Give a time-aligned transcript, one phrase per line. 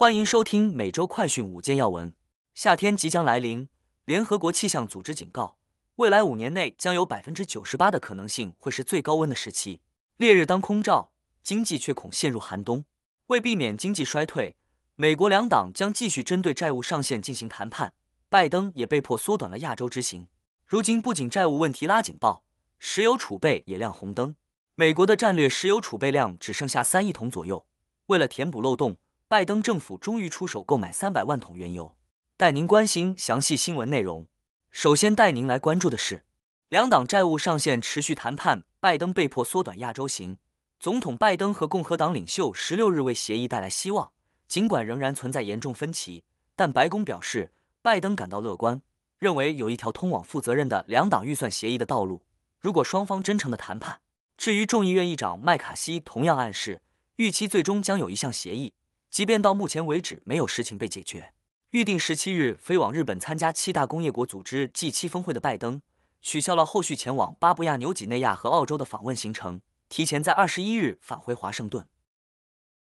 [0.00, 2.14] 欢迎收听每周快讯五件要闻。
[2.54, 3.68] 夏天即将来临，
[4.06, 5.58] 联合国气象组织警告，
[5.96, 9.82] 未来五年内将有百分之九十八的可能性会是最高温的时期。
[10.16, 12.86] 烈日当空照，经济却恐陷入寒冬。
[13.26, 14.56] 为避免经济衰退，
[14.96, 17.92] 美国两党将继续针对债务上限进行谈判。
[18.30, 20.28] 拜登也被迫缩短了亚洲之行。
[20.66, 22.42] 如今不仅债务问题拉警报，
[22.78, 24.34] 石油储备也亮红灯。
[24.76, 27.66] 美国的战略石油储备量只剩下三亿桶左右。
[28.06, 28.96] 为了填补漏洞，
[29.30, 31.94] 拜登政府终于出手购买三百万桶原油。
[32.36, 34.26] 带您关心详细新闻内容。
[34.72, 36.24] 首先带您来关注的是，
[36.68, 40.36] 两党债务上限持续谈判，拜登被迫缩短亚洲行。
[40.80, 44.10] 总统拜登和共和党领袖十六日为协议带来希望，
[44.48, 46.24] 尽管仍然存在严重分歧，
[46.56, 48.82] 但白宫表示，拜登感到乐观，
[49.20, 52.20] 认为有一条通往负责任的两党预算协议的道路。
[52.58, 54.00] 如果双方真诚的谈判，
[54.36, 56.82] 至于众议院议长麦卡锡同样暗示，
[57.14, 58.72] 预期最终将有一项协议。
[59.10, 61.32] 即便到目前为止没有事情被解决，
[61.70, 65.82] 预定十七日飞往日本参加七大工业国组织 G 七峰会的拜登，
[66.22, 71.84] 取消了后续前往巴布亚纽几内亚和澳洲的访问行程，提前在二十一日返回华盛顿。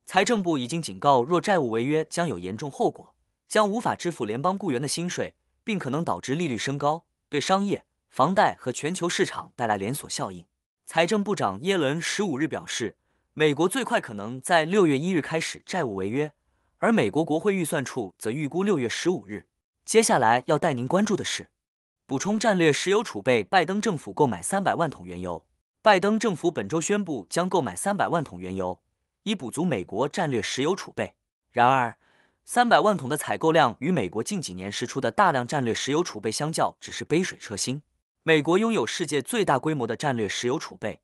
[0.06, 3.14] 财政部已经警告，若债务违约将有严重后果，
[3.50, 10.46] 将无法支付联邦雇员的薪水，并可能导致利率升高，对商业、房贷和全球市场带来连锁效应。
[10.86, 12.96] 财政部长耶伦十五日表示。
[13.36, 16.32] 美国最快可能在六月一日开始债务违约，
[16.78, 19.48] 而美国国会预算处则预估六月十五日。
[19.84, 21.50] 接下来要带您关注的是，
[22.06, 23.44] 补充战略石油储备。
[23.44, 25.44] 拜登政府购买三百万桶原油。
[25.82, 28.80] 拜登政府本周宣布将购买三百万桶原油，
[29.24, 31.16] 以补足美国战略石油储备。
[31.52, 31.98] 然而，
[32.46, 37.82] 三百万桶的采购量与美国近几年释出的大量战略石油储备相较，只是杯水车薪。
[38.22, 41.00] 美国拥有世界最大规模的战略石油储备。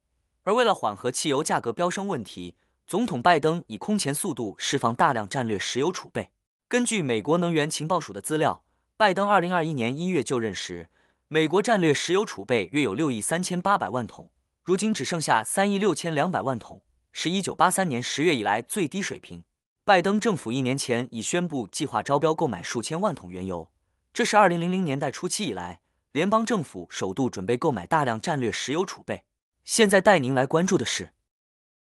[0.50, 2.55] 而为了缓和汽油价格飙升问题，
[2.88, 6.31] 总统拜登以空前速度释放大量战略石油储备。
[6.67, 8.64] 根据美国能源情报署的资料，
[8.97, 10.89] 拜登二零二一年一月就任时，
[11.27, 14.32] 美国战略石油储备约有六亿三千八百万桶，
[14.64, 19.43] 如今只剩下三亿六千两百万桶，是一九八三年十月以来最低水平。
[19.86, 23.70] 拜登政府一年前已宣布计划招标购买数千万桶原油，
[24.11, 29.21] 这是二零零零年代初期以来联邦政府首度准备购买大量战略石油储备。
[29.64, 31.14] 现在带您来关注的是，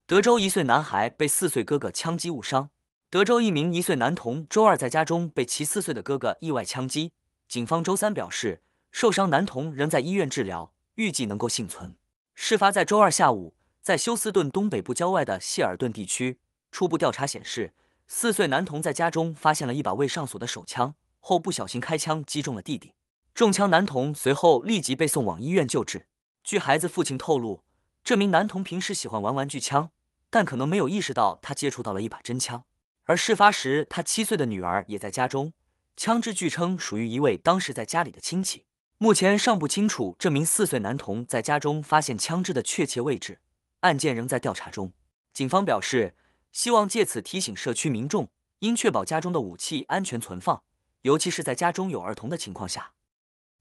[0.06, 2.70] 德州一岁男孩被四岁哥哥枪击误伤。
[3.10, 7.12] 德州一名一岁男童周二在家中被其四岁的哥哥意外枪击。
[7.48, 11.96] 警方周三表示，受伤男童仍在医院治疗，预计能够幸存。
[12.34, 16.40] 事发在周二下午，在休斯顿东北部郊外的谢尔顿地区。
[16.72, 17.74] 初步调查显示，
[18.08, 22.94] 四岁男童在家中发现了一把未上锁的手枪，后不小心开枪击中了弟弟。
[23.36, 26.08] 中枪男童随后立即被送往医院救治。
[26.44, 27.64] 据孩子父亲透露，
[28.04, 29.92] 这名男童平时喜欢玩玩具枪，
[30.30, 32.66] 但可能没有意识到他接触到了一把真枪。
[33.06, 35.54] 而事发时，他七岁的女儿也在家中，
[35.96, 38.66] 枪支据称属于一位当时在家里的亲戚。
[38.98, 43.40] 目前尚不清楚这名四岁男童在家中发现枪支的确切位置，
[43.80, 44.92] 案件仍在调查中。
[45.34, 46.14] 警方表示，
[46.52, 48.30] 希望借此提醒社区民众，
[48.60, 50.62] 应确保家中的武器安全存放，
[51.04, 52.92] 尤其是在家中有儿童的情况下。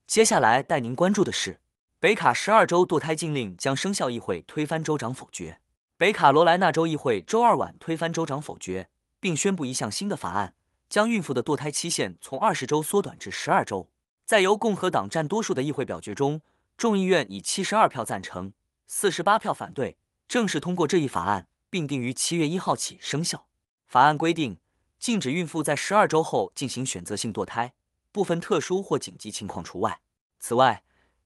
[0.08, 1.60] 接下来带您关注的是。
[2.02, 5.60] 北卡十二州堕胎禁令将生效，议会推翻州长否决。
[5.96, 8.88] 北卡罗来纳州议会周二晚推翻州长否决，
[9.20, 10.56] 并宣布一项新的法案，
[10.88, 13.88] 将孕妇的堕胎期限从二十周缩短至十二周。
[14.24, 16.40] 在由共和党占多数的议会表决中，
[16.76, 18.52] 众议院以七十二票赞成、
[18.88, 19.96] 四十八票反对，
[20.26, 23.46] 正式通过这一法案，并定于七月一号起生效。
[23.86, 24.58] 法案规定，
[24.98, 27.74] 禁止孕妇在十二周后进行选择性堕胎，
[28.10, 30.00] 部分特殊或紧急情况除外。
[30.40, 30.82] 此外，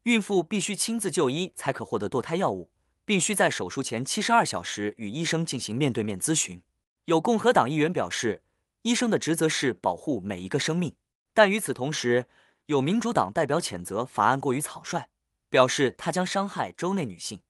[0.07, 2.71] 孕妇必须亲自就医才可获得堕胎药物，
[3.05, 6.63] 并需在手术前七十二小时与医生进行面对面咨询。
[7.07, 8.41] 有共和党议员表示，
[8.83, 10.95] 医生的职责是保护每一个生命，
[11.35, 12.27] 但与此同时，
[12.67, 15.09] 有民主党代表谴责法案过于草率，
[15.51, 17.41] 表示它将伤害州内女性。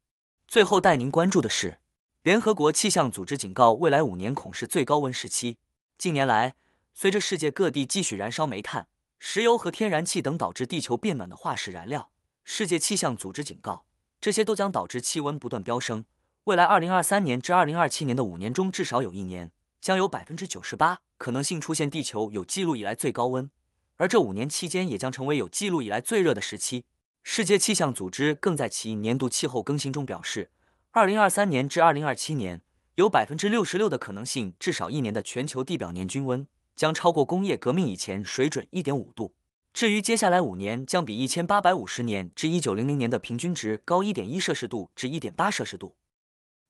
[0.49, 1.79] 最后带您关注的是，
[2.23, 5.59] 联合国气象组织警告，未来五年恐是最高温时期。
[5.99, 6.55] 近年来，
[6.95, 8.89] 随着世界各地继续燃烧煤炭、
[9.19, 12.09] 石油和天然气等导致地球变暖的化石燃料。
[12.49, 13.85] 世界气象组织警告，
[14.21, 16.05] 这些都将导致气温不断飙升。
[16.45, 19.51] 未来二零二三年至二零二七年的五年中，至少有一年
[19.81, 23.51] 将有百分之九十八可能性出现地球有记录以来最高温，
[23.97, 26.85] 而这五年期间也将成为有记录以来最热的时期。
[27.25, 30.53] 世界气象组织更在其年度气候更新中表示，
[30.93, 32.63] 二零二三年至二零二七年
[32.95, 36.47] 有百分之六十六的可能性，至少一年的全球地表年均温
[36.77, 39.35] 将超过工业革命以前水准一点五度。
[39.77, 45.95] 至于接下来五年将比一千八百五十年至一九零零年的平均值高一点一摄氏度至一点八摄氏度。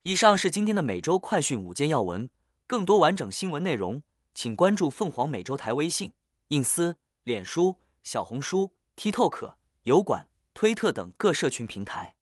[0.03, 2.29] 以上是今天的每周快讯五件要闻，
[2.67, 6.11] 更多完整新闻内容，请关注凤凰美洲台微信、
[6.49, 9.53] 印思、脸书、小红书、TikTok、
[9.83, 12.16] 油管、推特等各社群平台。